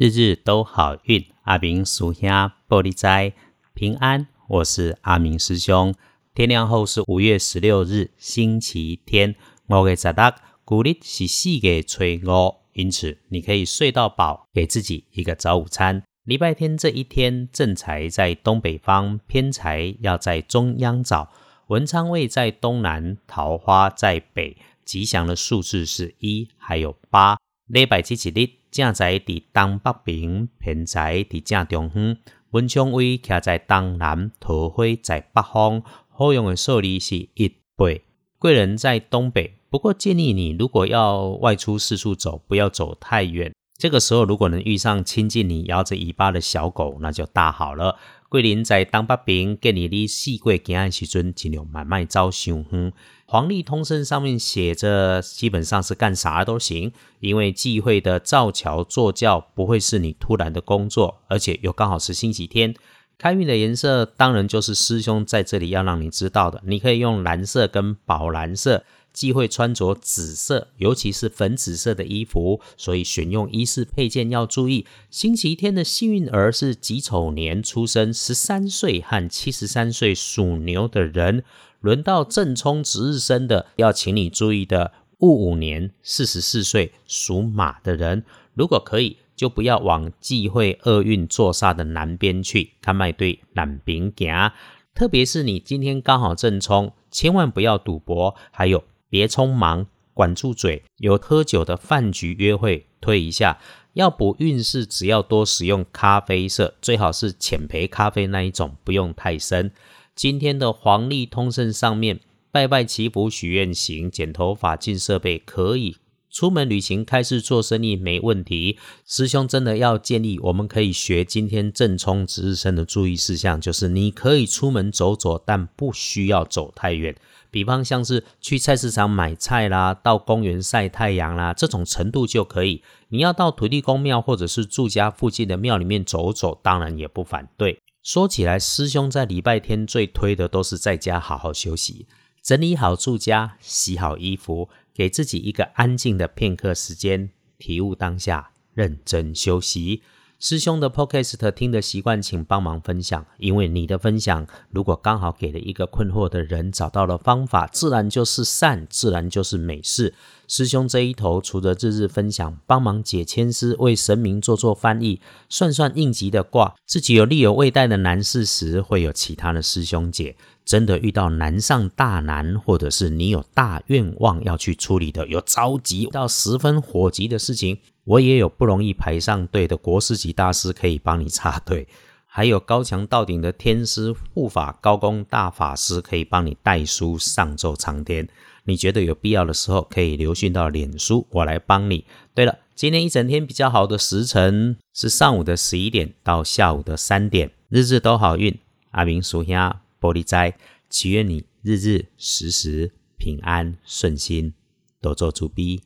[0.00, 3.34] 日日都好运，阿明属下玻璃斋
[3.74, 4.28] 平安。
[4.48, 5.94] 我是阿明师兄。
[6.34, 9.34] 天亮后是五月十六日，星期天。
[9.66, 10.32] 五月十六，
[10.64, 16.02] 鼓励是四月初五，因此你可以睡到饱，给自己一个早午餐。
[16.24, 21.30] 礼拜天这一天，正财在东北方，偏财要在中央找。
[21.66, 24.56] 文昌位在东南，桃花在北。
[24.82, 27.36] 吉祥的数字是一，还有八。
[27.66, 32.16] 礼拜七日，正在伫东北边，偏在伫正中央。
[32.50, 35.82] 文昌位徛在东南，桃花在北方。
[36.08, 38.04] 好用的数字是一倍。
[38.38, 43.52] 贵人在东北，不过建议你如果要外出四处走，不要走太远。
[43.80, 47.96] 这个时候，如果能遇上亲近你、摇着尾巴的小狗，那就大好了。
[48.28, 52.92] 桂林在东北边，建议你四过行的时阵，尽量买卖招上远。
[53.24, 62.74] 黄历通胜上面写着，基本上是干啥都行，因为忌讳的造桥坐轿不会是你突然的工作，而且又刚好是星期天。
[63.16, 68.84] 开运的颜色当然就是师兄在这里要让你知道的，你可以用蓝色跟宝蓝色。
[69.12, 74.86] 忌讳穿着紫色，尤其是粉紫色的衣服，所以选用衣饰配件要注意。
[75.10, 81.44] 星期天的幸运儿是己丑年出生，十三岁和七十三岁属牛的人。
[81.80, 94.52] 轮到正冲值日生的，要请你注意的戊午年四十四岁属马的人，如果可以，就不要往忌讳厄运坐煞的南边去，他卖对南边行。
[94.94, 100.82] 特别是你今天刚好正冲，千万不要赌博，还有别匆忙，管住嘴。
[100.96, 103.58] 有喝酒的饭局约会，推一下。
[103.94, 109.72] 要补运势，只要多使用咖啡色，最好是浅焙咖啡那一种，不用太深。
[110.14, 112.20] 今天的黄历通胜上面，
[112.52, 115.96] 拜拜祈福许愿行，剪头发进设备可以，
[116.30, 118.78] 出门旅行开市做生意没问题。
[119.04, 127.16] 师兄真的要建议，我们可以学今天正冲值日生的注意事项，就是你可以出门走走，但不需要走太远。
[127.50, 132.84] 比方像是去菜市场买菜啦，到公园晒太阳啦，这种程度就可以。
[133.08, 137.80] 你要到土地公庙或者是住家附近的庙里面走走，当然也不反对。
[138.04, 142.06] 说起来，师兄在礼拜天最推的都是在家好好休息，
[142.40, 144.68] 整理好住家，洗好衣服，
[145.00, 150.02] 给自己一个安静的片刻时间，体悟当下，认真休息。
[150.38, 160.12] 师兄的 podcast 听的习惯，请帮忙分享，因为你的分享，如果刚好给了一个困惑的人找到了方法，自然就是善，自然就是美事。
[160.46, 170.36] 师兄这一头，除了日日分享，帮忙解签诗，为神明做做翻译，算算应急的卦，自己有力有未待的难事时，会有其他的师兄解。
[170.64, 177.78] 真的遇到难上大难，或者是你有大愿望要去处理的，有着急到十分火急的事情。
[178.04, 181.86] 我也有不容易排上队的国师级大师可以帮你插队，
[182.26, 188.28] 还有高墙到顶的天师护法高公大法师可以帮你带书上奏苍天。
[188.64, 192.04] 你觉得有必要的时候，可以留讯到脸书，我来帮你。
[192.34, 198.58] 对了，今天一整天比较好的时辰是上午的十一点到下午的三点，日日都好运。
[198.90, 200.56] 阿明属下玻璃斋，
[200.88, 204.54] 祈愿你日日时时平安顺心，
[205.00, 205.78] 多做主逼。